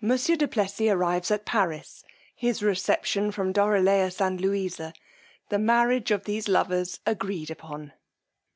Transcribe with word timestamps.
Monsieur 0.00 0.34
du 0.34 0.48
Plessis 0.48 0.90
arrives 0.90 1.30
at 1.30 1.44
Paris: 1.46 2.02
his 2.34 2.60
reception 2.60 3.30
from 3.30 3.52
Dorilaus 3.52 4.20
and 4.20 4.40
Louisa: 4.40 4.92
the 5.48 5.60
marriage 5.60 6.10
of 6.10 6.24
these 6.24 6.48
lovers 6.48 6.98
agreed 7.06 7.52
upon. 7.52 7.92